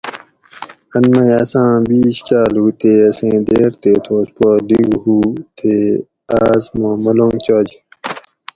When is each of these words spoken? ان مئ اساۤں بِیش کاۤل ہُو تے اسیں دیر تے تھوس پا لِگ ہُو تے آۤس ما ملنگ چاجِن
ان 0.95 1.03
مئ 1.13 1.29
اساۤں 1.41 1.73
بِیش 1.87 2.17
کاۤل 2.27 2.53
ہُو 2.61 2.67
تے 2.79 2.91
اسیں 3.07 3.37
دیر 3.47 3.71
تے 3.81 3.91
تھوس 4.05 4.27
پا 4.35 4.49
لِگ 4.67 4.89
ہُو 5.01 5.17
تے 5.57 5.73
آۤس 6.39 6.63
ما 6.77 6.89
ملنگ 7.03 7.37
چاجِن 7.45 7.81